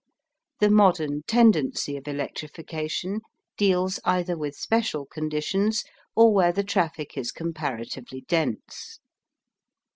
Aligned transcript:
The 0.61 0.71
modern 0.71 1.21
tendency 1.27 1.95
of 1.95 2.07
electrification 2.07 3.21
deals 3.55 3.99
either 4.03 4.35
with 4.35 4.55
special 4.55 5.05
conditions 5.05 5.83
or 6.15 6.33
where 6.33 6.51
the 6.51 6.63
traffic 6.63 7.15
is 7.15 7.31
comparatively 7.31 8.21
dense. 8.21 8.99